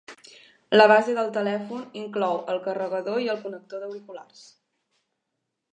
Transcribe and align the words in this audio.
La 0.77 0.85
base 0.91 1.13
del 1.17 1.29
telèfon 1.35 1.83
inclou 2.03 2.41
el 2.55 2.59
carregador 2.69 3.23
i 3.27 3.29
el 3.35 3.41
connector 3.47 3.85
d'auriculars. 3.85 4.45